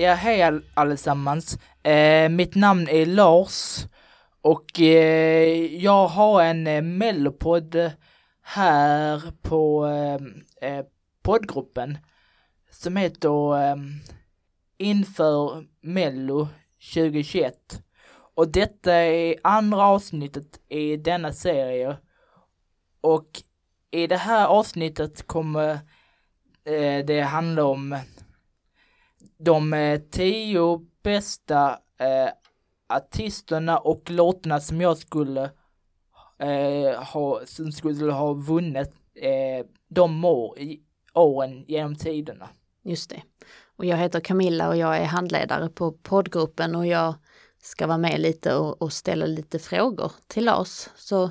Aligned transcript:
Ja, 0.00 0.14
hej 0.14 0.42
all, 0.42 0.62
allesammans. 0.74 1.58
Eh, 1.82 2.28
mitt 2.28 2.54
namn 2.54 2.88
är 2.88 3.06
Lars 3.06 3.86
och 4.40 4.80
eh, 4.80 5.76
jag 5.76 6.08
har 6.08 6.42
en 6.42 6.66
eh, 6.66 6.82
mellopodd 6.82 7.90
här 8.42 9.22
på 9.42 9.86
eh, 9.86 10.70
eh, 10.70 10.84
poddgruppen 11.22 11.98
som 12.70 12.96
heter 12.96 13.62
eh, 13.62 13.76
Inför 14.78 15.66
Mello 15.80 16.48
2021. 16.94 17.82
Och 18.34 18.48
detta 18.48 18.94
är 18.94 19.34
andra 19.42 19.86
avsnittet 19.86 20.60
i 20.68 20.96
denna 20.96 21.32
serie. 21.32 21.96
Och 23.00 23.42
i 23.90 24.06
det 24.06 24.16
här 24.16 24.46
avsnittet 24.46 25.26
kommer 25.26 25.70
eh, 26.64 27.04
det 27.06 27.20
handla 27.20 27.64
om 27.64 27.98
de 29.40 29.72
eh, 29.72 30.00
tio 30.10 30.80
bästa 31.02 31.78
eh, 31.98 32.30
artisterna 32.88 33.78
och 33.78 34.10
låtarna 34.10 34.60
som 34.60 34.80
jag 34.80 34.98
skulle 34.98 35.50
eh, 36.38 37.02
ha, 37.02 37.40
som 37.46 37.72
skulle 37.72 38.12
ha 38.12 38.32
vunnit 38.32 38.92
eh, 39.14 39.66
de 39.88 40.24
år, 40.24 40.58
i, 40.58 40.80
åren 41.14 41.64
genom 41.68 41.96
tiderna. 41.96 42.48
Just 42.82 43.10
det. 43.10 43.22
Och 43.76 43.84
jag 43.84 43.96
heter 43.96 44.20
Camilla 44.20 44.68
och 44.68 44.76
jag 44.76 44.96
är 44.96 45.04
handledare 45.04 45.68
på 45.68 45.92
poddgruppen 45.92 46.74
och 46.74 46.86
jag 46.86 47.14
ska 47.62 47.86
vara 47.86 47.98
med 47.98 48.20
lite 48.20 48.54
och, 48.54 48.82
och 48.82 48.92
ställa 48.92 49.26
lite 49.26 49.58
frågor 49.58 50.12
till 50.26 50.44
Lars. 50.44 50.88
Så 50.96 51.30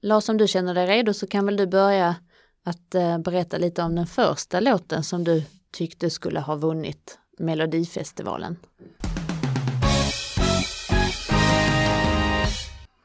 Lars, 0.00 0.28
om 0.28 0.36
du 0.36 0.48
känner 0.48 0.74
dig 0.74 0.86
redo 0.86 1.14
så 1.14 1.26
kan 1.26 1.46
väl 1.46 1.56
du 1.56 1.66
börja 1.66 2.16
att 2.64 2.94
eh, 2.94 3.18
berätta 3.18 3.58
lite 3.58 3.82
om 3.82 3.94
den 3.94 4.06
första 4.06 4.60
låten 4.60 5.04
som 5.04 5.24
du 5.24 5.44
tyckte 5.70 6.10
skulle 6.10 6.40
ha 6.40 6.54
vunnit 6.56 7.18
Melodifestivalen. 7.38 8.56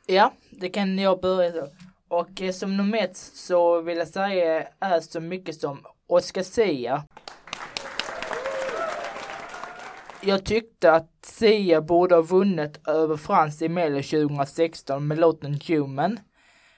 Ja, 0.06 0.34
det 0.50 0.70
kan 0.70 1.00
jag 1.00 1.22
börja 1.22 1.52
då. 1.52 1.68
Och 2.08 2.42
eh, 2.42 2.52
som 2.52 2.78
nummer 2.78 2.98
ett 2.98 3.18
så 3.18 3.82
vill 3.82 3.98
jag 3.98 4.08
säga 4.08 4.68
är 4.80 5.00
så 5.00 5.20
mycket 5.20 5.56
som 5.56 5.86
Oscar 6.08 6.44
Sia. 6.44 7.04
Jag 10.22 10.46
tyckte 10.46 10.92
att 10.92 11.26
Sia 11.26 11.82
borde 11.82 12.16
ha 12.16 12.22
vunnit 12.22 12.88
över 12.88 13.18
Frans 13.18 13.62
i 13.62 13.70
Mello 13.70 14.02
2016 14.02 15.08
med 15.08 15.20
låten 15.20 15.60
Human. 15.68 16.20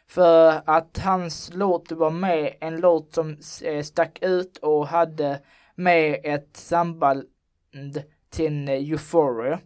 För 0.07 0.61
att 0.65 0.97
hans 0.97 1.51
låt 1.53 1.91
var 1.91 2.11
med 2.11 2.53
en 2.61 2.77
låt 2.77 3.13
som 3.13 3.37
eh, 3.63 3.83
stack 3.83 4.19
ut 4.21 4.57
och 4.57 4.87
hade 4.87 5.39
med 5.75 6.19
ett 6.23 6.57
samband 6.57 7.23
till 8.29 8.69
Euphoria. 8.69 9.59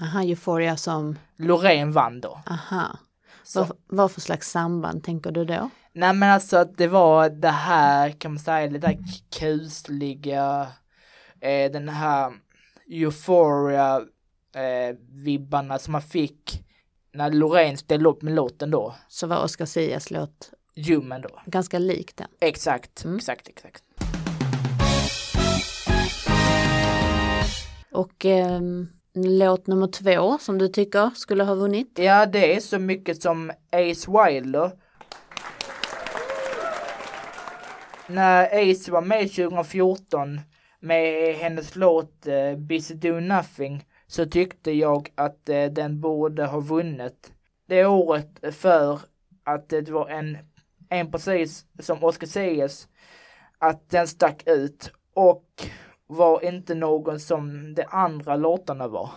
Aha, 0.00 0.22
Euphoria 0.22 0.76
som, 0.76 1.18
Loreen 1.36 1.92
vann 1.92 2.20
då. 2.20 2.40
aha. 2.50 2.98
Så. 3.42 3.66
Vad, 3.86 4.12
för 4.12 4.20
slags 4.20 4.50
samband 4.50 5.04
tänker 5.04 5.30
du 5.30 5.44
då? 5.44 5.70
Nej 5.92 6.14
men 6.14 6.30
alltså 6.30 6.56
att 6.56 6.76
det 6.76 6.86
var 6.88 7.28
det 7.30 7.48
här 7.48 8.10
kan 8.10 8.30
man 8.32 8.38
säga 8.38 8.70
lite 8.70 8.98
kusliga, 9.38 10.66
eh, 11.40 11.72
den 11.72 11.88
här 11.88 12.32
euphoria 12.90 13.96
eh, 14.54 14.96
vibbarna 15.10 15.78
som 15.78 15.92
man 15.92 16.02
fick 16.02 16.62
när 17.12 17.30
Loreen 17.30 17.76
ställde 17.76 18.08
upp 18.08 18.22
med 18.22 18.34
låten 18.34 18.70
då, 18.70 18.94
Så 19.08 19.26
var 19.26 19.44
Oscar 19.44 19.64
Sias 19.66 20.10
låt 20.10 20.50
Human 20.88 21.20
då. 21.20 21.40
ganska 21.46 21.78
lik 21.78 22.16
den. 22.16 22.28
Exakt, 22.40 23.04
Mm. 23.04 23.16
exakt, 23.16 23.48
exakt. 23.48 23.82
Och 27.92 28.24
eh, 28.24 28.60
låt 29.14 29.66
nummer 29.66 29.86
två 29.86 30.38
som 30.38 30.58
du 30.58 30.68
tycker 30.68 31.10
skulle 31.14 31.44
ha 31.44 31.54
vunnit? 31.54 31.98
Ja 31.98 32.26
det 32.26 32.56
är 32.56 32.60
så 32.60 32.78
mycket 32.78 33.22
som 33.22 33.50
Ace 33.70 34.10
Wilder. 34.10 34.70
När 38.06 38.44
Ace 38.44 38.92
var 38.92 39.02
med 39.02 39.32
2014 39.32 40.40
med 40.80 41.34
hennes 41.34 41.76
låt 41.76 42.26
eh, 42.26 42.56
Busy 42.56 42.94
Do 42.94 43.20
Nothing 43.20 43.84
så 44.06 44.26
tyckte 44.26 44.70
jag 44.72 45.08
att 45.14 45.48
eh, 45.48 45.64
den 45.64 46.00
borde 46.00 46.46
ha 46.46 46.60
vunnit. 46.60 47.32
Det 47.66 47.86
året 47.86 48.54
för 48.56 49.00
att 49.44 49.68
det 49.68 49.90
var 49.90 50.08
en, 50.08 50.38
en 50.88 51.10
precis 51.10 51.66
som 51.78 52.04
Oscar 52.04 52.26
Zayas, 52.26 52.88
att 53.58 53.90
den 53.90 54.08
stack 54.08 54.42
ut 54.46 54.92
och 55.14 55.44
var 56.06 56.44
inte 56.44 56.74
någon 56.74 57.20
som 57.20 57.74
de 57.74 57.84
andra 57.88 58.36
låtarna 58.36 58.88
var. 58.88 59.10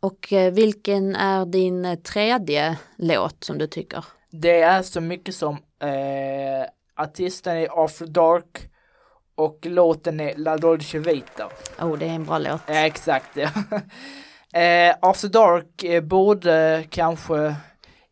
Och 0.00 0.32
eh, 0.32 0.52
vilken 0.52 1.16
är 1.16 1.46
din 1.46 1.84
eh, 1.84 1.98
tredje 1.98 2.78
låt 2.96 3.44
som 3.44 3.58
du 3.58 3.66
tycker? 3.66 4.04
Det 4.30 4.60
är 4.60 4.82
så 4.82 5.00
mycket 5.00 5.34
som 5.34 5.54
eh, 5.80 6.68
artisten 6.96 7.56
är 7.56 7.84
After 7.84 8.06
Dark 8.06 8.70
och 9.34 9.58
låten 9.62 10.20
är 10.20 10.36
La 10.36 10.56
Dolce 10.56 10.98
Vita. 10.98 11.50
Oh, 11.80 11.98
det 11.98 12.06
är 12.06 12.10
en 12.10 12.24
bra 12.24 12.38
låt. 12.38 12.60
Ja, 12.66 12.86
exakt 12.86 13.36
ja. 13.36 13.50
eh, 14.60 14.96
After 15.00 15.28
Dark 15.28 15.84
eh, 15.84 16.02
borde 16.02 16.84
kanske 16.90 17.56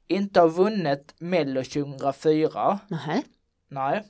inte 0.08 0.40
ha 0.40 0.46
vunnit 0.46 1.14
Mello 1.18 1.62
2004. 1.62 2.78
Nähä. 2.88 3.22
Nej. 3.68 4.02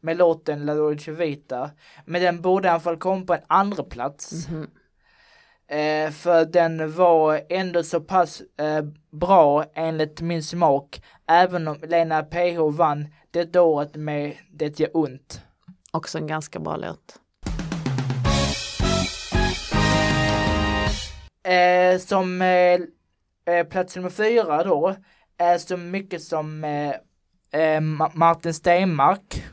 Med 0.00 0.16
låten 0.16 0.66
La 0.66 0.74
Dolce 0.74 1.12
Vita. 1.12 1.70
Men 2.04 2.22
den 2.22 2.40
borde 2.40 2.68
i 2.68 2.70
alla 2.70 2.80
fall 2.80 2.96
komma 2.96 3.24
på 3.24 3.34
en 3.34 3.42
andra 3.46 3.82
plats. 3.82 4.48
Mhm. 4.48 4.70
Eh, 5.70 6.10
för 6.10 6.44
den 6.44 6.92
var 6.92 7.40
ändå 7.48 7.82
så 7.82 8.00
pass 8.00 8.42
eh, 8.58 8.84
bra 9.10 9.64
enligt 9.74 10.20
min 10.20 10.42
smak. 10.42 11.02
Även 11.26 11.68
om 11.68 11.76
Lena 11.82 12.22
PH 12.22 12.58
vann 12.70 13.08
det 13.30 13.56
året 13.56 13.94
med 13.94 14.36
Det 14.50 14.80
gör 14.80 14.90
ont. 14.96 15.40
Också 15.90 16.18
en 16.18 16.26
ganska 16.26 16.58
bra 16.58 16.76
låt. 16.76 17.20
Eh, 21.48 21.98
som 21.98 22.42
eh, 22.42 22.80
eh, 23.54 23.66
plats 23.66 23.96
nummer 23.96 24.10
fyra 24.10 24.64
då 24.64 24.96
är 25.38 25.58
så 25.58 25.76
mycket 25.76 26.22
som 26.22 26.64
eh, 27.50 27.80
Martin 28.14 28.54
Stenmark 28.54 29.44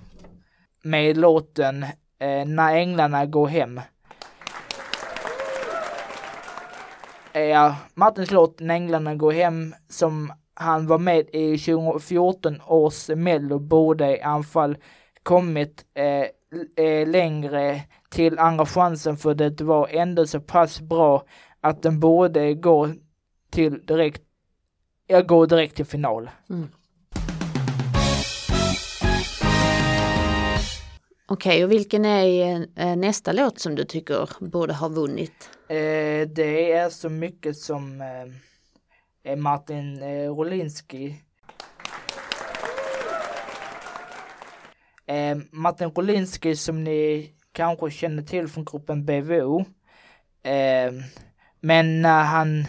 med 0.84 1.18
låten 1.18 1.84
eh, 2.20 2.46
När 2.46 2.76
änglarna 2.76 3.26
går 3.26 3.48
hem. 3.48 3.82
Eh, 7.34 7.42
Ja, 7.42 7.76
Martins 7.94 8.32
låt 8.32 8.60
När 8.60 8.76
änglarna 8.76 9.16
går 9.16 9.32
hem 9.32 9.76
som 9.90 10.34
han 10.54 10.88
var 10.88 10.98
med 10.98 11.30
i 11.34 11.58
2014 11.58 12.62
års 12.68 13.10
mello 13.10 13.60
borde 13.60 14.18
i 14.18 14.22
alla 14.22 14.44
fall 14.44 14.78
kommit 15.24 15.86
eh, 15.94 16.86
eh, 16.86 17.08
längre 17.08 17.82
till 18.10 18.40
andra 18.40 18.66
chansen 18.66 19.18
för 19.18 19.34
det 19.36 19.62
var 19.62 19.88
ändå 19.88 20.28
så 20.28 20.40
pass 20.40 20.82
bra 20.82 21.24
att 21.62 21.82
den 21.82 22.00
borde 22.00 22.54
gå 22.54 22.90
till 23.50 23.86
direkt, 23.86 24.22
jag 25.08 25.28
går 25.28 25.48
direkt 25.48 25.76
till 25.76 25.86
final. 25.86 26.30
Mm. 26.50 26.68
Okej, 31.28 31.64
och 31.64 31.72
vilken 31.72 32.06
är 32.06 32.68
eh, 32.76 32.96
nästa 32.96 33.32
låt 33.32 33.60
som 33.60 33.76
du 33.76 33.84
tycker 33.84 34.30
borde 34.40 34.74
ha 34.74 34.88
vunnit? 34.88 35.50
Eh, 35.70 36.28
det 36.28 36.72
är 36.72 36.90
så 36.90 37.10
mycket 37.10 37.58
som 37.58 38.02
eh, 39.24 39.36
Martin 39.36 40.04
eh, 40.04 40.36
Rolinski. 40.36 41.16
Eh, 45.06 45.38
Martin 45.52 45.90
Rolinski 45.90 46.56
som 46.56 46.84
ni 46.84 47.32
kanske 47.52 47.92
känner 47.92 48.24
till 48.24 48.48
från 48.48 48.66
gruppen 48.66 49.06
BVO. 49.06 49.60
Eh, 50.44 50.94
men 51.60 52.02
när 52.02 52.24
han 52.24 52.66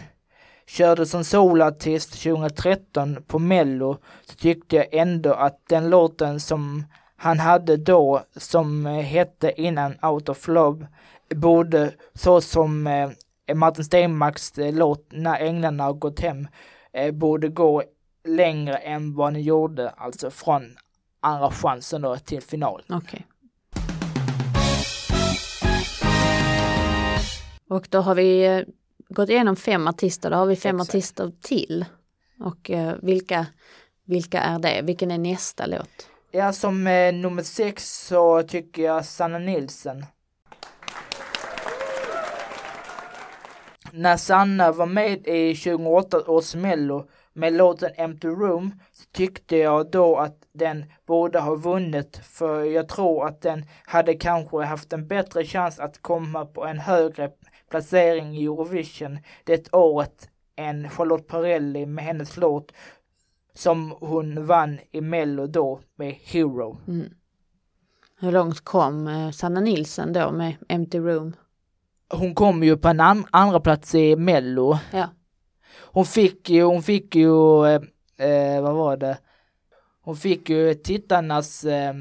körde 0.67 1.05
som 1.05 1.23
soloartist 1.23 2.23
2013 2.23 3.23
på 3.27 3.39
Mello 3.39 3.97
så 4.25 4.35
tyckte 4.35 4.75
jag 4.75 4.93
ändå 4.93 5.33
att 5.33 5.61
den 5.69 5.89
låten 5.89 6.39
som 6.39 6.83
han 7.19 7.39
hade 7.39 7.77
då 7.77 8.23
som 8.35 8.85
eh, 8.85 8.93
hette 8.93 9.61
innan 9.61 10.05
Out 10.05 10.29
of 10.29 10.47
Love 10.47 10.87
borde 11.35 11.93
så 12.13 12.41
som 12.41 12.87
eh, 12.87 13.09
Martin 13.55 13.83
Stenmarks 13.83 14.57
eh, 14.57 14.73
låt 14.73 15.07
När 15.11 15.39
änglarna 15.39 15.83
har 15.83 15.93
gått 15.93 16.19
hem 16.19 16.47
borde 17.13 17.47
gå 17.47 17.83
längre 18.27 18.77
än 18.77 19.15
vad 19.15 19.33
ni 19.33 19.41
gjorde, 19.41 19.89
alltså 19.89 20.29
från 20.29 20.77
andra 21.19 21.51
chansen 21.51 22.01
då 22.01 22.17
till 22.17 22.41
final. 22.41 22.83
Okej. 22.89 23.25
Och 27.69 27.87
då 27.89 27.99
har 27.99 28.15
vi 28.15 28.65
gått 29.09 29.29
igenom 29.29 29.55
fem 29.55 29.87
artister, 29.87 30.29
då 30.29 30.37
har 30.37 30.45
vi 30.45 30.55
fem 30.55 30.75
Exakt. 30.75 30.89
artister 30.89 31.31
till. 31.41 31.85
Och 32.39 32.71
vilka, 33.01 33.45
vilka 34.05 34.41
är 34.41 34.59
det? 34.59 34.81
Vilken 34.83 35.11
är 35.11 35.17
nästa 35.17 35.65
låt? 35.65 36.07
Ja, 36.37 36.53
som 36.53 36.87
eh, 36.87 37.13
nummer 37.13 37.43
sex 37.43 38.07
så 38.07 38.43
tycker 38.43 38.83
jag 38.83 39.05
Sanna 39.05 39.39
Nilsen. 39.39 40.05
När 43.91 44.17
Sanna 44.17 44.71
var 44.71 44.85
med 44.85 45.27
i 45.27 45.55
2008 45.55 46.17
års 46.27 46.55
mello 46.55 47.09
med 47.33 47.53
låten 47.53 47.91
Empty 47.95 48.27
Room 48.27 48.71
så 48.91 49.03
tyckte 49.11 49.57
jag 49.57 49.91
då 49.91 50.17
att 50.17 50.37
den 50.53 50.85
borde 51.05 51.39
ha 51.39 51.55
vunnit 51.55 52.17
för 52.23 52.63
jag 52.63 52.89
tror 52.89 53.25
att 53.27 53.41
den 53.41 53.65
hade 53.85 54.13
kanske 54.13 54.63
haft 54.63 54.93
en 54.93 55.07
bättre 55.07 55.45
chans 55.45 55.79
att 55.79 56.01
komma 56.01 56.45
på 56.45 56.65
en 56.65 56.79
högre 56.79 57.31
placering 57.69 58.37
i 58.37 58.45
Eurovision 58.45 59.19
det 59.43 59.73
året 59.73 60.29
än 60.55 60.89
Charlotte 60.89 61.27
Perrelli 61.27 61.85
med 61.85 62.05
hennes 62.05 62.37
låt 62.37 62.71
som 63.57 63.93
hon 63.99 64.45
vann 64.45 64.79
i 64.91 65.01
Mello 65.01 65.47
då 65.47 65.79
med 65.95 66.15
Hero. 66.23 66.77
Mm. 66.87 67.09
Hur 68.19 68.31
långt 68.31 68.61
kom 68.61 69.07
eh, 69.07 69.31
Sanna 69.31 69.59
Nilsson 69.59 70.13
då 70.13 70.31
med 70.31 70.55
Empty 70.69 70.99
Room? 70.99 71.35
Hon 72.09 72.35
kom 72.35 72.63
ju 72.63 72.77
på 72.77 72.87
en 72.87 72.99
an 72.99 73.25
andra 73.31 73.59
plats 73.59 73.95
i 73.95 74.15
Mello. 74.15 74.77
Ja. 74.93 75.09
Hon 75.73 76.05
fick 76.05 76.49
ju, 76.49 76.63
hon 76.63 76.83
fick 76.83 77.15
ju, 77.15 77.65
eh, 77.65 77.81
eh, 78.27 78.61
vad 78.61 78.75
var 78.75 78.97
det? 78.97 79.17
Hon 80.01 80.15
fick 80.15 80.49
ju 80.49 80.73
tittarnas 80.73 81.63
eh, 81.63 81.93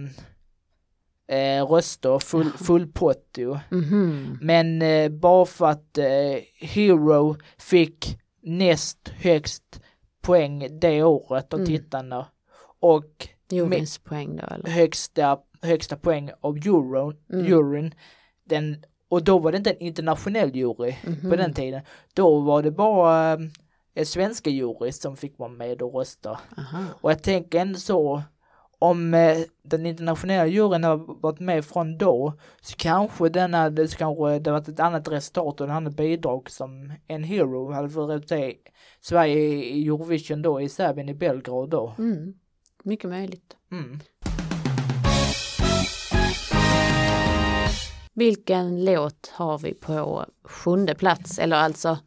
eh, 1.29 1.67
röster, 1.67 2.19
full, 2.19 2.50
full 2.50 2.87
pott 2.87 3.35
ju. 3.37 3.56
Mhm. 3.70 4.38
Men 4.41 4.82
eh, 4.82 5.08
bara 5.08 5.47
för 5.47 5.67
att 5.67 5.99
eh, 5.99 6.38
Hero 6.61 7.37
fick 7.58 8.19
näst 8.43 9.08
högst 9.08 9.81
poäng 10.26 10.69
det 10.81 11.02
året 11.02 11.52
av 11.55 11.61
Mm. 11.61 11.67
tittarna 11.67 12.26
och 12.81 13.28
Juryns 13.50 13.99
poäng 13.99 14.37
då 14.37 14.55
eller? 14.55 14.70
högsta, 14.70 15.38
högsta 15.62 15.96
poäng 15.96 16.31
av 16.40 16.56
euron, 16.56 17.17
Mm. 17.32 17.46
juryn. 17.46 17.94
Den, 18.44 18.84
och 19.08 19.25
då 19.25 19.38
var 19.38 19.52
det 19.52 19.58
inte 19.58 19.70
en 19.70 19.78
internationell 19.81 20.56
jury 20.56 20.94
Mhm. 21.05 21.31
på 21.31 21.37
den 21.37 21.55
tiden. 21.55 21.82
Då 22.14 22.40
var 22.40 22.62
det 22.62 22.70
bara 22.70 23.32
eh, 23.94 24.05
svenska 24.05 24.50
jury 24.50 24.93
som 24.93 25.17
fick 25.17 25.38
vara 25.38 25.49
med 25.50 25.82
och 25.82 25.94
rösta. 25.94 26.31
Aha. 26.58 26.84
Och 27.00 27.11
jag 27.11 27.22
tänker 27.22 27.58
ändå 27.61 27.79
så, 27.79 28.22
om 28.78 29.14
eh, 29.14 29.38
den 29.62 29.87
internationella 29.87 30.46
juryn 30.46 30.84
har 30.84 31.20
varit 31.23 31.40
med 31.40 31.64
från 31.64 31.99
då, 31.99 32.32
så 32.61 32.76
kanske 32.76 33.28
den 33.28 33.55
hade, 33.55 33.88
så 33.88 33.96
kanske 33.96 34.38
det 34.38 34.50
varit 34.50 34.69
ett 34.69 34.81
annat 34.81 35.08
resultat 35.08 35.61
och 35.61 35.67
en 35.67 35.76
annat 35.76 35.96
bidrag 35.96 36.50
som 36.50 36.93
en 37.06 37.25
Hero 37.25 37.73
hade 37.73 37.90
fått 37.90 38.11
representera 38.11 38.52
Sverige 39.00 39.38
i 39.38 39.87
Eurovision 39.87 40.43
då, 40.43 40.61
i 40.61 40.69
Serbien, 40.69 41.08
i 41.08 41.14
Belgrad 41.14 41.70
då. 41.70 41.94
Mm. 41.99 42.34
Mycket 42.82 43.11
möjligt. 43.11 43.56
Mm. 43.73 44.00
Vilken 48.14 48.84
låt 48.84 49.32
har 49.34 49.58
vi 49.58 49.75
på 49.75 50.26
sjunde 50.44 50.94
plats? 50.94 51.38
Eller 51.38 51.56
alltså 51.56 51.99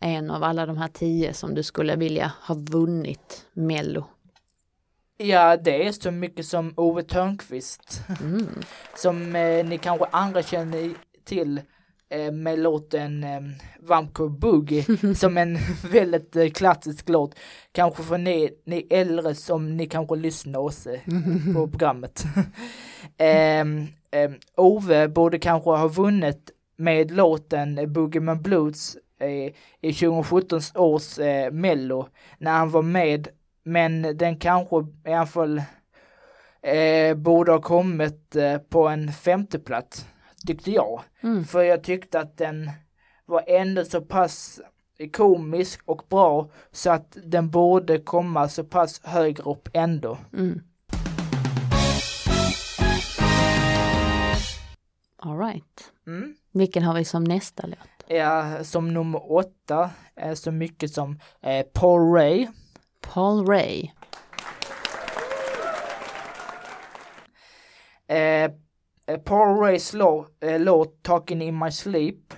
en 0.00 0.30
av 0.30 0.42
alla 0.42 0.66
de 0.66 0.76
här 0.76 0.88
tio 0.88 1.34
som 1.34 1.54
du 1.54 1.62
skulle 1.62 1.96
vilja 1.96 2.32
ha 2.40 2.54
vunnit 2.54 3.46
Mello. 3.52 4.04
Ja, 5.16 5.56
det 5.56 5.86
är 5.86 5.92
så 5.92 6.10
mycket 6.10 6.46
som 6.46 6.74
Ove 6.76 7.02
Thörnqvist. 7.02 8.00
Mm. 8.20 8.48
som 8.96 9.36
eh, 9.36 9.66
ni 9.66 9.78
kanske 9.78 10.06
andra 10.10 10.42
känner 10.42 10.90
till 11.24 11.60
eh, 12.08 12.32
med 12.32 12.58
låten 12.58 13.24
eh, 13.24 13.40
Vampco 13.80 14.28
Boogie 14.28 14.84
som 15.14 15.38
en 15.38 15.58
väldigt 15.92 16.36
eh, 16.36 16.48
klassisk 16.48 17.08
låt. 17.08 17.34
Kanske 17.72 18.02
för 18.02 18.18
ni, 18.18 18.50
ni 18.64 18.86
äldre 18.90 19.34
som 19.34 19.76
ni 19.76 19.86
kanske 19.86 20.16
lyssnar 20.16 20.60
också 20.60 20.90
på 21.54 21.68
programmet. 21.68 22.24
Ehm, 23.18 23.86
ehm, 24.10 24.34
Ove 24.56 25.08
borde 25.08 25.38
kanske 25.38 25.70
ha 25.70 25.88
vunnit 25.88 26.50
med 26.76 27.10
låten 27.10 27.92
Boogieman 27.92 28.42
Blues 28.42 28.96
eh, 29.20 29.52
i 29.80 29.92
2017 29.92 30.60
års 30.74 31.18
eh, 31.18 31.52
Mello 31.52 32.08
när 32.38 32.52
han 32.52 32.70
var 32.70 32.82
med 32.82 33.28
men 33.64 34.16
den 34.16 34.38
kanske 34.38 34.76
i 35.06 35.12
alla 35.12 35.26
fall 35.26 35.62
eh, 36.62 37.16
borde 37.16 37.52
ha 37.52 37.60
kommit 37.60 38.36
eh, 38.36 38.58
på 38.58 38.88
en 38.88 39.12
femteplats, 39.12 40.06
tyckte 40.46 40.70
jag. 40.70 41.02
Mm. 41.22 41.44
För 41.44 41.62
jag 41.62 41.82
tyckte 41.82 42.20
att 42.20 42.36
den 42.36 42.70
var 43.26 43.44
ändå 43.46 43.84
så 43.84 44.00
pass 44.00 44.60
komisk 45.12 45.80
och 45.84 46.02
bra 46.08 46.50
så 46.72 46.90
att 46.90 47.16
den 47.24 47.50
borde 47.50 47.98
komma 47.98 48.48
så 48.48 48.64
pass 48.64 49.00
högre 49.04 49.42
upp 49.42 49.68
ändå. 49.72 50.18
Mm. 50.32 50.60
All 55.16 55.38
right. 55.38 55.92
Mm. 56.06 56.34
Vilken 56.52 56.82
har 56.82 56.94
vi 56.94 57.04
som 57.04 57.24
nästa 57.24 57.66
låt? 57.66 57.78
Ja, 58.06 58.64
som 58.64 58.94
nummer 58.94 59.32
åtta 59.32 59.90
är 60.14 60.34
så 60.34 60.50
mycket 60.50 60.90
som 60.90 61.18
eh, 61.42 61.66
Paul 61.72 62.12
Ray. 62.12 62.46
Paul 63.12 63.46
Ray. 63.46 63.90
Eh, 68.08 68.44
eh, 69.06 69.18
Paul 69.24 69.58
Rays 69.58 69.92
lå, 69.92 70.26
eh, 70.40 70.60
låt 70.60 71.02
Talking 71.02 71.42
in 71.42 71.58
my 71.58 71.70
sleep 71.70 72.34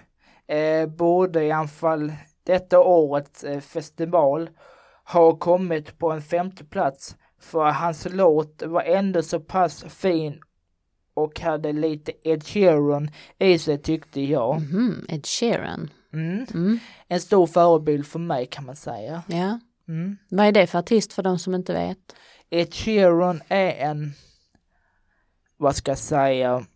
eh, 0.48 0.86
borde 0.88 1.44
i 1.44 1.52
alla 1.52 1.68
fall 1.68 2.12
detta 2.42 2.80
årets 2.80 3.44
eh, 3.44 3.61
festival 3.61 4.50
ha 5.04 5.37
kommit 5.37 5.99
på 5.99 6.11
en 6.11 6.23
femte 6.23 6.64
plats 6.64 7.16
för 7.40 7.64
hans 7.64 8.06
låt 8.11 8.62
var 8.66 8.82
ändå 8.82 9.23
så 9.23 9.40
pass 9.40 9.85
fin 9.85 10.40
och 11.14 11.40
hade 11.40 11.73
lite 11.73 12.12
Ed 12.23 12.46
Sheeran 12.46 13.11
i 13.38 13.58
sig 13.58 13.78
tyckte 13.78 14.20
jag. 14.20 14.61
Mhm, 14.61 15.06
Ed 15.08 15.26
Sheeran. 15.26 15.90
Mm. 16.12 16.46
Mm. 16.54 16.78
En 17.08 17.20
stor 17.20 17.46
förebild 17.46 18.06
för 18.06 18.18
mig 18.18 18.46
kan 18.46 18.66
man 18.66 18.76
säga. 18.76 19.23
Ja. 19.28 19.58
Mm. 19.88 20.16
Vad 20.28 20.47
är 20.47 20.52
det 20.52 20.66
för 20.66 20.78
artist 20.78 21.12
för 21.12 21.23
de 21.23 21.38
som 21.38 21.55
inte 21.55 21.73
vet? 21.73 22.16
Ed 22.50 22.75
Sheeran 22.75 23.43
är 23.49 23.71
en, 23.71 24.12
vad 25.57 25.76
ska 25.76 25.90
jag 25.90 25.99
säga, 25.99 26.66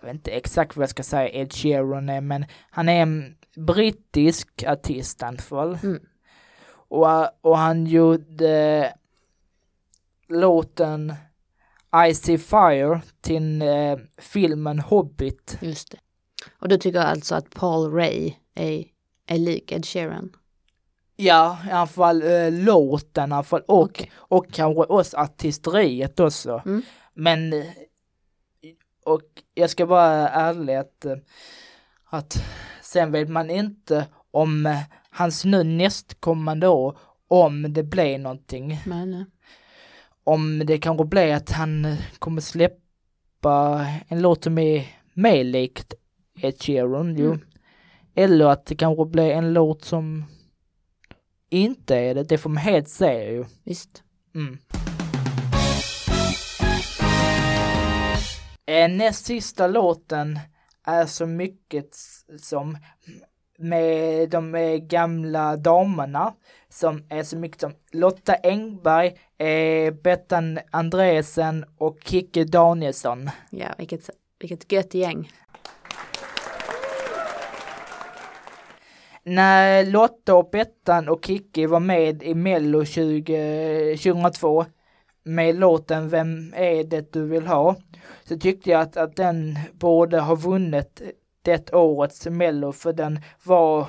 jag 0.00 0.06
vet 0.06 0.14
inte 0.14 0.30
exakt 0.30 0.76
vad 0.76 0.82
jag 0.82 0.90
ska 0.90 1.02
säga 1.02 1.28
Ed 1.28 1.52
Sheeran 1.52 2.08
är, 2.08 2.20
men 2.20 2.46
han 2.70 2.88
är 2.88 3.02
en 3.02 3.36
brittisk 3.56 4.64
artist 4.66 5.22
i 5.22 5.24
alla 5.24 5.38
fall. 5.38 5.78
Mm. 5.82 6.00
Och, 6.88 7.06
och 7.40 7.58
han 7.58 7.86
gjorde 7.86 8.94
låten 10.28 11.14
I 12.08 12.14
see 12.14 12.38
fire 12.38 13.00
till 13.20 13.62
eh, 13.62 13.96
filmen 14.18 14.78
Hobbit. 14.78 15.58
Just 15.60 15.90
det. 15.90 15.98
Och 16.58 16.68
du 16.68 16.76
tycker 16.76 17.00
alltså 17.00 17.34
att 17.34 17.50
Paul 17.50 17.92
Ray 17.92 18.34
är, 18.54 18.84
är 19.26 19.38
lik 19.38 19.72
Ed 19.72 19.86
Sheeran? 19.86 20.32
Ja, 21.16 21.58
i 21.68 21.70
alla 21.70 21.86
fall 21.86 22.22
eh, 22.22 22.52
låten 22.52 23.30
i 23.30 23.34
alla 23.34 23.42
fall 23.42 23.62
och, 23.66 23.82
Okej. 23.82 24.10
och 24.14 24.52
kanske 24.52 24.82
oss 24.82 25.14
artisteriet 25.14 26.20
också. 26.20 26.62
Mm. 26.66 26.82
Men 27.14 27.52
och 29.06 29.22
jag 29.54 29.70
ska 29.70 29.86
vara 29.86 30.28
ärlig 30.28 30.74
att, 30.74 31.04
eh, 31.04 31.16
att 32.04 32.44
sen 32.82 33.12
vet 33.12 33.28
man 33.28 33.50
inte 33.50 34.06
om 34.30 34.66
eh, 34.66 34.80
hans 35.10 35.44
nu 35.44 35.64
nästkommande 35.64 36.68
år 36.68 36.98
om 37.28 37.72
det 37.72 37.82
blir 37.82 38.18
någonting. 38.18 38.80
Men, 38.86 39.14
eh, 39.14 39.22
Om 40.24 40.58
det 40.66 40.78
kanske 40.78 41.04
blir 41.04 41.34
att 41.34 41.50
han 41.50 41.96
kommer 42.18 42.40
släppa 42.40 43.86
en 44.08 44.22
låt 44.22 44.44
som 44.44 44.58
är 44.58 44.86
mer 45.14 45.44
likt 45.44 45.94
Ed 46.40 46.62
Sheeran 46.62 47.16
ju. 47.16 47.26
Mm. 47.26 47.40
Eller 48.14 48.46
att 48.46 48.66
det 48.66 48.74
kanske 48.74 49.04
blir 49.04 49.30
en 49.30 49.52
låt 49.52 49.84
som 49.84 50.24
inte 51.50 51.96
är 51.96 52.14
det, 52.14 52.22
det 52.22 52.38
får 52.38 52.50
man 52.50 52.62
helt 52.62 52.88
se 52.88 53.30
ju. 53.32 53.44
visst. 53.64 54.02
Mm. 54.34 54.58
Eh, 58.66 58.88
näst 58.88 59.26
sista 59.26 59.66
låten 59.66 60.38
är 60.86 61.06
så 61.06 61.26
mycket 61.26 61.94
som 62.40 62.78
med 63.58 64.30
de 64.30 64.54
eh, 64.54 64.76
gamla 64.76 65.56
damerna 65.56 66.34
som 66.68 67.04
är 67.08 67.22
så 67.22 67.36
mycket 67.36 67.60
som 67.60 67.72
Lotta 67.92 68.34
Engberg, 68.34 69.06
eh, 69.38 69.94
Bettan 69.94 70.58
Andresen 70.70 71.64
och 71.78 71.98
Kikki 72.04 72.44
Danielsson. 72.44 73.30
Ja, 73.50 73.66
vilket, 73.78 74.10
vilket 74.38 74.72
gött 74.72 74.94
gäng. 74.94 75.30
När 79.28 79.84
Lotta 79.84 80.34
och 80.34 80.50
Bettan 80.50 81.08
och 81.08 81.24
Kikki 81.24 81.66
var 81.66 81.80
med 81.80 82.22
i 82.22 82.34
Mello 82.34 82.84
20, 82.84 83.96
2002 83.96 84.64
med 85.22 85.54
låten 85.54 86.08
Vem 86.08 86.54
är 86.56 86.84
det 86.84 87.12
du 87.12 87.26
vill 87.26 87.46
ha? 87.46 87.76
Så 88.24 88.38
tyckte 88.38 88.70
jag 88.70 88.80
att, 88.80 88.96
att 88.96 89.16
den 89.16 89.58
borde 89.72 90.20
ha 90.20 90.34
vunnit 90.34 91.02
det 91.42 91.74
årets 91.74 92.26
Mello 92.26 92.72
för 92.72 92.92
den 92.92 93.20
var 93.44 93.80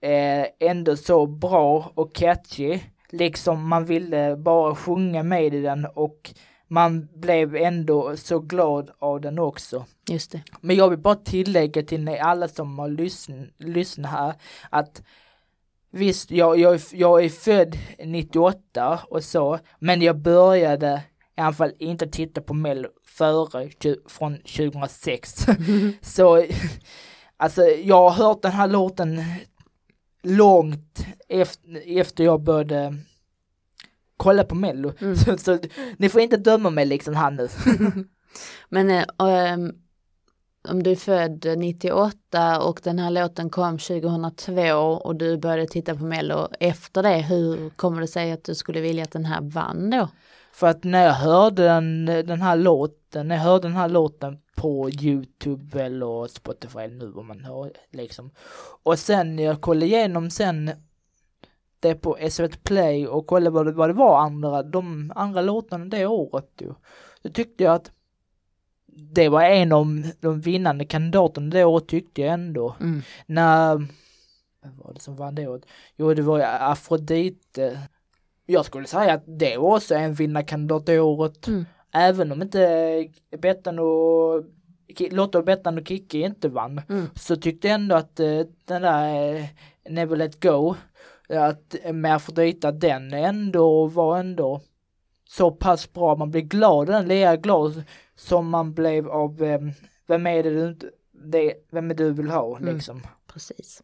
eh, 0.00 0.46
ändå 0.60 0.96
så 0.96 1.26
bra 1.26 1.92
och 1.94 2.14
catchy. 2.14 2.80
liksom 3.10 3.68
man 3.68 3.84
ville 3.84 4.36
bara 4.36 4.74
sjunga 4.74 5.22
med 5.22 5.54
i 5.54 5.60
den 5.60 5.86
och 5.94 6.30
man 6.72 7.08
blev 7.14 7.56
ändå 7.56 8.16
så 8.16 8.38
glad 8.38 8.90
av 8.98 9.20
den 9.20 9.38
också. 9.38 9.84
Just 10.10 10.30
det. 10.30 10.42
Men 10.60 10.76
jag 10.76 10.90
vill 10.90 10.98
bara 10.98 11.14
tillägga 11.14 11.82
till 11.82 12.08
alla 12.08 12.48
som 12.48 12.78
har 12.78 12.88
lyssn 12.88 13.32
lyssnat 13.58 14.10
här 14.10 14.34
att 14.70 15.02
visst, 15.90 16.30
jag, 16.30 16.58
jag, 16.58 16.80
jag 16.92 17.24
är 17.24 17.28
född 17.28 17.76
98 18.04 19.00
och 19.08 19.24
så, 19.24 19.58
men 19.78 20.02
jag 20.02 20.18
började 20.18 21.02
i 21.36 21.40
alla 21.40 21.52
fall 21.52 21.72
inte 21.78 22.06
titta 22.06 22.40
på 22.40 22.54
Mello 22.54 22.88
före, 23.06 23.70
från 24.08 24.36
2006. 24.36 25.46
så, 26.02 26.46
alltså 27.36 27.62
jag 27.62 28.10
har 28.10 28.24
hört 28.24 28.42
den 28.42 28.52
här 28.52 28.68
låten 28.68 29.24
långt 30.22 31.06
efter, 31.28 31.98
efter 31.98 32.24
jag 32.24 32.42
började 32.42 32.96
kolla 34.22 34.44
på 34.44 34.54
Mello. 34.54 34.92
Mm. 35.00 35.16
Så, 35.24 35.38
så, 35.38 35.58
ni 35.96 36.08
får 36.08 36.20
inte 36.20 36.36
döma 36.36 36.70
mig 36.70 36.86
liksom 36.86 37.14
här 37.14 37.30
nu. 37.30 37.48
Men 38.68 38.90
äh, 38.90 39.72
om 40.68 40.82
du 40.82 40.90
är 40.90 40.96
född 40.96 41.46
98 41.58 42.60
och 42.60 42.80
den 42.82 42.98
här 42.98 43.10
låten 43.10 43.50
kom 43.50 43.78
2002 43.78 44.62
och 45.04 45.16
du 45.16 45.36
började 45.38 45.66
titta 45.66 45.94
på 45.94 46.04
Mello 46.04 46.48
efter 46.60 47.02
det, 47.02 47.16
hur 47.16 47.70
kommer 47.70 48.00
det 48.00 48.06
sig 48.06 48.32
att 48.32 48.44
du 48.44 48.54
skulle 48.54 48.80
vilja 48.80 49.02
att 49.04 49.12
den 49.12 49.24
här 49.24 49.40
vann 49.40 49.90
då? 49.90 50.08
För 50.52 50.66
att 50.66 50.84
när 50.84 51.04
jag 51.04 51.12
hörde 51.12 51.62
den, 51.62 52.06
den 52.06 52.42
här 52.42 52.56
låten, 52.56 53.28
när 53.28 53.34
jag 53.34 53.42
hörde 53.42 53.68
den 53.68 53.76
här 53.76 53.88
låten 53.88 54.38
på 54.54 54.90
Youtube 54.90 55.82
eller 55.82 56.26
Spotify 56.26 56.88
nu 56.88 57.06
vad 57.06 57.24
man 57.24 57.44
hör 57.44 57.72
liksom. 57.90 58.30
Och 58.82 58.98
sen 58.98 59.38
jag 59.38 59.60
kollade 59.60 59.86
igenom 59.86 60.30
sen 60.30 60.70
det 61.82 61.94
på 61.94 62.18
SVT 62.30 62.64
Play 62.64 63.06
och 63.06 63.26
kollade 63.26 63.50
vad 63.50 63.66
det, 63.66 63.72
vad 63.72 63.88
det 63.88 63.92
var 63.92 64.20
andra, 64.20 64.62
de 64.62 65.12
andra 65.16 65.40
låtarna 65.40 65.84
det 65.84 66.06
året 66.06 66.50
ju. 66.58 66.74
Då 67.22 67.30
tyckte 67.30 67.64
jag 67.64 67.74
att 67.74 67.90
det 68.94 69.28
var 69.28 69.42
en 69.42 69.72
av 69.72 70.02
de 70.20 70.40
vinnande 70.40 70.84
kandidaterna 70.84 71.50
det 71.50 71.64
året 71.64 71.88
tyckte 71.88 72.20
jag 72.20 72.32
ändå. 72.32 72.76
Mm. 72.80 73.02
När, 73.26 73.74
vad 74.62 74.76
var 74.76 74.94
det 74.94 75.00
som 75.00 75.16
vann 75.16 75.34
det 75.34 75.46
året? 75.46 75.66
Jo 75.96 76.14
det 76.14 76.22
var 76.22 76.40
Afrodite. 76.40 77.88
Jag 78.46 78.64
skulle 78.64 78.86
säga 78.86 79.14
att 79.14 79.24
det 79.26 79.56
var 79.56 79.76
också 79.76 79.94
en 79.94 80.14
vinnarkandidat 80.14 80.86
det 80.86 81.00
året. 81.00 81.46
Mm. 81.48 81.64
Även 81.92 82.32
om 82.32 82.42
inte 82.42 83.08
Bettan 83.38 83.78
och 83.78 84.44
Lotta 85.10 85.38
och 85.38 85.44
Bettan 85.44 85.78
och 85.78 85.88
Kikki 85.88 86.22
inte 86.22 86.48
vann. 86.48 86.80
Mm. 86.88 87.06
Så 87.14 87.36
tyckte 87.36 87.68
jag 87.68 87.74
ändå 87.74 87.94
att 87.94 88.20
uh, 88.20 88.42
den 88.64 88.82
där 88.82 89.34
uh, 89.34 89.44
Never 89.90 90.16
Let 90.16 90.42
Go, 90.42 90.74
att 91.32 91.76
med 91.92 92.14
Afrodite, 92.14 92.70
den 92.70 93.12
ändå 93.12 93.86
var 93.86 94.18
ändå 94.18 94.60
så 95.28 95.50
pass 95.50 95.92
bra. 95.92 96.16
Man 96.16 96.30
blir 96.30 96.42
glad, 96.42 96.86
den 96.86 97.08
lika 97.08 97.36
glad 97.36 97.82
som 98.14 98.48
man 98.48 98.74
blev 98.74 99.08
av 99.08 99.42
eh, 99.42 99.60
vem 100.06 100.26
är 100.26 100.42
det 100.42 100.50
du 100.50 100.90
det, 101.24 101.54
vem 101.70 101.90
är 101.90 101.94
du 101.94 102.12
vill 102.12 102.30
ha 102.30 102.56
mm. 102.56 102.74
liksom. 102.74 102.96
Mm, 102.96 103.08
precis. 103.26 103.82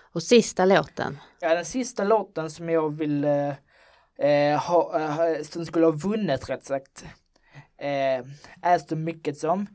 Och 0.00 0.22
sista 0.22 0.64
låten? 0.64 1.18
Ja, 1.40 1.54
den 1.54 1.64
sista 1.64 2.04
låten 2.04 2.50
som 2.50 2.68
jag 2.68 2.96
vill 2.96 3.24
eh, 3.24 3.48
eh 4.18 4.58
ha, 4.60 5.00
eh, 5.00 5.42
som 5.42 5.66
skulle 5.66 5.86
ha 5.86 5.92
vunnit 5.92 6.50
rätt 6.50 6.64
sagt, 6.64 7.04
eh, 7.78 8.26
Aston 8.60 9.04
mycket 9.04 9.38
som. 9.38 9.66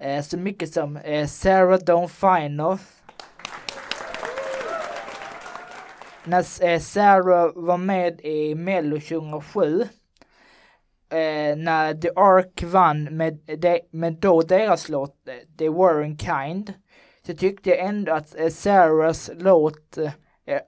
Eh, 0.00 0.22
så 0.22 0.38
mycket 0.38 0.72
som 0.72 0.96
eh, 0.96 1.26
Sarah 1.26 1.78
Dawn 1.78 2.08
Finer 2.08 2.78
när 6.24 6.64
eh, 6.64 6.80
Sarah 6.80 7.52
var 7.54 7.76
med 7.76 8.20
i 8.20 8.54
Mello 8.54 9.00
2007 9.00 9.80
eh, 11.10 11.56
när 11.56 11.94
The 11.94 12.10
Ark 12.16 12.62
vann 12.62 13.04
med, 13.04 13.38
de, 13.58 13.80
med 13.90 14.12
då 14.12 14.42
deras 14.42 14.88
låt 14.88 15.24
The 15.24 15.46
They 15.58 15.68
Weren't 15.68 16.18
Kind 16.18 16.72
så 17.26 17.34
tyckte 17.34 17.70
jag 17.70 17.78
ändå 17.78 18.12
att 18.12 18.38
eh, 18.38 18.48
Sarahs 18.48 19.30
låt 19.34 19.98
eh, 19.98 20.12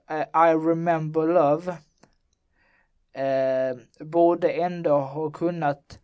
eh, 0.09 0.49
I 0.51 0.53
Remember 0.53 1.27
Love 1.27 1.71
eh, 3.13 4.05
borde 4.05 4.49
ändå 4.49 4.99
ha 4.99 5.31
kunnat 5.31 5.99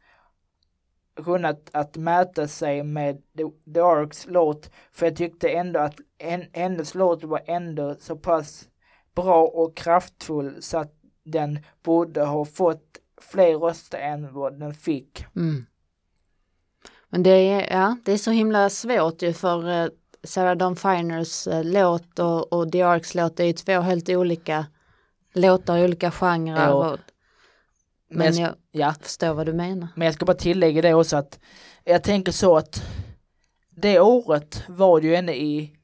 kunnat 1.24 1.70
att 1.74 1.98
mäta 1.98 2.48
sig 2.48 2.84
med 2.84 3.22
The, 3.38 3.74
The 3.74 3.80
Arks 3.80 4.28
låt 4.30 4.72
för 4.92 5.06
jag 5.06 5.16
tyckte 5.16 5.50
ändå 5.50 5.80
att 5.80 5.96
en, 6.18 6.46
hennes 6.54 6.96
låt 6.96 7.24
var 7.24 7.42
ändå 7.46 7.96
så 8.00 8.16
pass 8.16 8.68
bra 9.16 9.44
och 9.44 9.78
kraftfull 9.78 10.62
så 10.62 10.78
att 10.78 10.94
den 11.24 11.60
borde 11.84 12.24
ha 12.24 12.46
fått 12.46 12.98
fler 13.22 13.58
röster 13.58 13.98
än 13.98 14.34
vad 14.34 14.60
den 14.60 14.74
fick. 14.74 15.26
Mm. 15.36 15.66
Men 17.10 17.24
det 17.24 17.30
är, 17.30 17.78
ja, 17.78 17.98
det 18.06 18.12
är 18.12 18.18
så 18.18 18.32
himla 18.32 18.70
svårt 18.70 19.22
ju 19.22 19.34
för 19.34 19.84
uh, 19.84 19.90
Sarah 20.24 20.58
Dawn 20.58 20.76
Finers 20.76 21.48
uh, 21.48 21.64
låt 21.64 22.20
och, 22.20 22.54
och 22.54 22.72
The 22.72 22.82
Arks 22.82 23.16
låt 23.16 23.40
är 23.40 23.44
ju 23.44 23.54
två 23.54 23.80
helt 23.80 24.10
olika 24.10 24.66
låtar 25.34 25.78
i 25.78 25.84
olika 25.84 26.12
genrer. 26.12 26.68
Ja. 26.68 26.74
Och, 26.74 27.00
men 28.10 28.38
jag, 28.38 28.56
ja. 28.72 28.94
förstår 29.02 29.34
vad 29.34 29.46
du 29.46 29.54
menar. 29.54 29.88
Men 29.96 30.06
jag 30.06 30.16
ska 30.16 30.26
bara 30.26 30.38
tillägga 30.38 30.82
det 30.82 30.94
också 30.94 31.18
att 31.18 31.40
jag 31.84 32.04
tänker 32.04 32.32
så 32.32 32.58
att 32.58 32.84
det 33.70 34.00
året 34.00 34.64
var 34.68 35.02
ju 35.02 35.16
ännu 35.16 35.32
i 35.32 35.76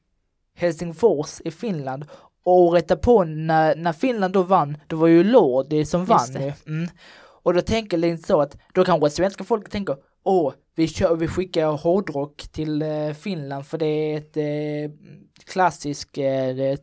Helsingfors 0.54 1.40
i 1.44 1.50
Finland 1.50 2.04
året 2.46 2.88
därpå 2.88 3.24
när, 3.24 3.76
när 3.76 3.92
Finland 3.92 4.34
då 4.34 4.42
vann, 4.42 4.76
då 4.86 4.96
var 4.96 5.06
ju 5.06 5.24
Lordi 5.24 5.84
som 5.84 6.04
vann 6.04 6.36
mm. 6.66 6.88
Och 7.18 7.54
då 7.54 7.60
tänker 7.60 7.98
jag 8.06 8.20
så 8.20 8.40
att 8.40 8.56
då 8.74 8.84
kanske 8.84 9.10
svenska 9.10 9.44
folket 9.44 9.72
tänker 9.72 9.96
åh, 10.24 10.52
vi, 10.74 10.88
kör, 10.88 11.16
vi 11.16 11.28
skickar 11.28 11.66
hårdrock 11.66 12.48
till 12.52 12.82
eh, 12.82 13.12
Finland 13.12 13.66
för 13.66 13.78
det 13.78 13.86
är 13.86 14.18
ett 14.18 14.36
eh, 14.36 14.96
klassiskt 15.44 16.18
eh, 16.18 16.78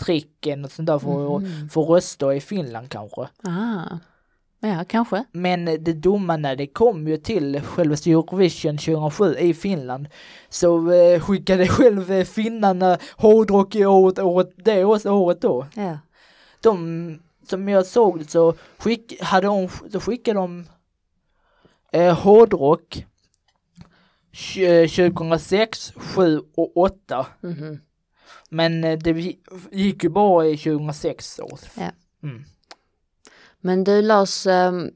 trick 0.00 0.46
och 0.64 0.72
sånt 0.72 0.86
där 0.86 0.98
för 0.98 1.36
mm. 1.36 1.68
få 1.68 1.94
röster 1.94 2.32
i 2.32 2.40
Finland 2.40 2.90
kanske. 2.90 3.28
Ah. 3.42 3.98
Ja, 4.60 4.84
kanske. 4.88 5.24
Men 5.32 5.64
det 5.64 5.92
dumma 5.92 6.36
när 6.36 6.56
det 6.56 6.66
kom 6.66 7.08
ju 7.08 7.16
till 7.16 7.60
själva 7.60 7.94
Eurovision 7.94 8.78
2007 8.78 9.34
i 9.34 9.54
Finland 9.54 10.08
så 10.48 10.92
eh, 10.92 11.20
skickade 11.20 11.68
själv 11.68 12.12
eh, 12.12 12.24
finnarna 12.24 12.98
hårdrock 13.16 13.74
i 13.74 13.86
året, 13.86 14.18
året, 14.18 14.50
det 14.56 14.84
året 14.84 15.40
då. 15.40 15.66
Ja. 15.74 15.98
De, 16.62 17.18
som 17.48 17.68
jag 17.68 17.86
såg 17.86 18.30
så, 18.30 18.54
skick, 18.78 19.22
hade 19.22 19.46
de, 19.46 19.68
så 19.92 20.00
skickade 20.00 20.38
de 20.38 20.66
eh, 21.92 22.18
hårdrock 22.18 23.06
2006, 24.96 25.92
7 25.96 26.40
och 26.54 26.76
8. 26.76 27.26
Mm 27.42 27.56
-hmm. 27.56 27.78
Men 28.50 28.84
eh, 28.84 28.98
det 28.98 29.36
gick 29.72 30.04
ju 30.04 30.10
bara 30.10 30.46
i 30.46 30.56
2006 30.56 31.38
år. 31.38 31.58
Ja. 31.76 31.90
Mm. 32.22 32.44
Men 33.60 33.84
du 33.84 34.02
Lars, 34.02 34.46
ehm, 34.46 34.90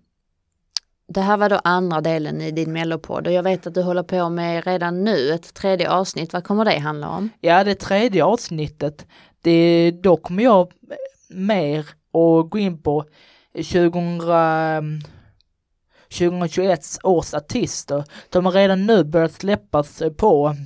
det 1.09 1.21
här 1.21 1.37
var 1.37 1.49
då 1.49 1.61
andra 1.65 2.01
delen 2.01 2.41
i 2.41 2.51
din 2.51 2.73
mellopodd 2.73 3.27
och 3.27 3.33
jag 3.33 3.43
vet 3.43 3.67
att 3.67 3.75
du 3.75 3.83
håller 3.83 4.03
på 4.03 4.29
med 4.29 4.67
redan 4.67 5.05
nu 5.05 5.33
ett 5.33 5.55
tredje 5.55 5.91
avsnitt. 5.91 6.33
Vad 6.33 6.45
kommer 6.45 6.65
det 6.65 6.79
handla 6.79 7.09
om? 7.09 7.31
Ja, 7.41 7.65
det 7.65 7.75
tredje 7.75 8.25
avsnittet, 8.25 9.07
det, 9.43 9.91
då 10.03 10.17
kommer 10.17 10.43
jag 10.43 10.73
mer 11.29 11.79
att 12.13 12.51
gå 12.51 12.59
in 12.59 12.83
på 12.83 13.05
2000, 13.55 15.03
2021 16.19 16.81
års 17.03 17.35
artister. 17.35 18.05
De 18.29 18.47
har 18.47 18.53
redan 18.53 18.87
nu 18.87 19.05
börjat 19.05 19.33
släppas 19.33 20.03
på 20.17 20.57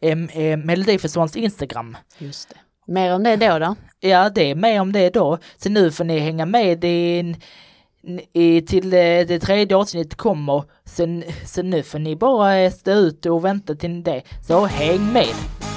eh, 0.00 0.16
Melodifestivalens 0.56 1.36
Instagram. 1.36 1.96
Just 2.18 2.48
det. 2.48 2.56
Mer 2.86 3.14
om 3.14 3.22
det 3.22 3.36
då 3.36 3.58
då? 3.58 3.74
Ja, 4.00 4.30
det 4.30 4.50
är 4.50 4.54
mer 4.54 4.80
om 4.80 4.92
det 4.92 5.10
då. 5.10 5.38
Så 5.56 5.68
nu 5.68 5.90
får 5.90 6.04
ni 6.04 6.18
hänga 6.18 6.46
med 6.46 6.84
i, 6.84 7.34
i, 8.32 8.62
till 8.62 8.90
det, 8.90 9.24
det 9.24 9.38
tredje 9.38 9.76
avsnittet 9.76 10.14
kommer. 10.14 10.64
Så, 10.84 11.22
så 11.46 11.62
nu 11.62 11.82
får 11.82 11.98
ni 11.98 12.16
bara 12.16 12.70
stå 12.70 12.90
ut 12.90 13.26
och 13.26 13.44
vänta 13.44 13.74
till 13.74 14.02
det. 14.02 14.22
Så 14.46 14.66
häng 14.66 15.12
med! 15.12 15.71